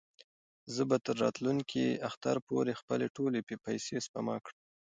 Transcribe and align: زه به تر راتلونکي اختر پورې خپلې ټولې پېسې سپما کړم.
زه 0.73 0.81
به 0.89 0.97
تر 1.05 1.15
راتلونکي 1.23 1.83
اختر 2.09 2.37
پورې 2.47 2.71
خپلې 2.81 3.07
ټولې 3.15 3.39
پېسې 3.65 3.95
سپما 4.05 4.35
کړم. 4.45 4.59